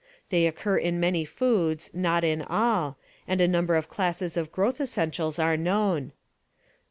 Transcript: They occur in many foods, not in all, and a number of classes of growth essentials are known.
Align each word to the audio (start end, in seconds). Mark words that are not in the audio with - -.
They 0.29 0.47
occur 0.47 0.77
in 0.77 0.99
many 0.99 1.25
foods, 1.25 1.91
not 1.93 2.23
in 2.23 2.41
all, 2.41 2.97
and 3.27 3.39
a 3.39 3.47
number 3.47 3.75
of 3.75 3.87
classes 3.87 4.35
of 4.35 4.51
growth 4.51 4.81
essentials 4.81 5.37
are 5.37 5.55
known. 5.55 6.11